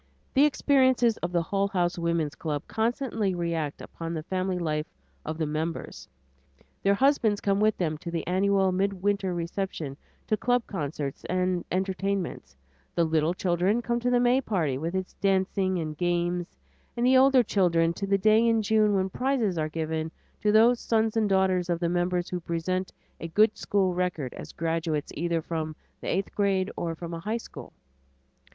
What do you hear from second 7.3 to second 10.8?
come with them to the annual midwinter reception, to club